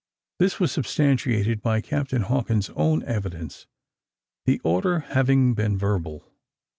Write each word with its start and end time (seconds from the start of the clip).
This 0.39 0.59
was 0.59 0.71
substantiated 0.71 1.61
by 1.61 1.79
Captain 1.79 2.23
Hawkins' 2.23 2.71
own 2.75 3.03
evidence, 3.03 3.67
the 4.45 4.59
order 4.63 5.01
having 5.01 5.53
been 5.53 5.77
verbal. 5.77 6.25